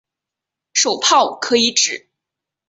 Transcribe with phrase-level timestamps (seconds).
[0.73, 2.09] 手炮可以指